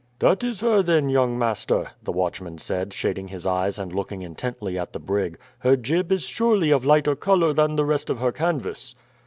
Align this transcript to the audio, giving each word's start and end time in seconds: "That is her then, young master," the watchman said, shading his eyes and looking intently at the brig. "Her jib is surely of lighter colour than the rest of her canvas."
"That 0.17 0.43
is 0.43 0.61
her 0.61 0.81
then, 0.81 1.09
young 1.09 1.37
master," 1.37 1.91
the 2.01 2.11
watchman 2.11 2.57
said, 2.57 2.91
shading 2.91 3.27
his 3.27 3.45
eyes 3.45 3.77
and 3.77 3.93
looking 3.93 4.23
intently 4.23 4.75
at 4.75 4.93
the 4.93 4.99
brig. 4.99 5.37
"Her 5.59 5.75
jib 5.77 6.11
is 6.11 6.23
surely 6.23 6.71
of 6.71 6.83
lighter 6.83 7.15
colour 7.15 7.53
than 7.53 7.75
the 7.75 7.85
rest 7.85 8.09
of 8.09 8.17
her 8.17 8.31
canvas." 8.31 8.95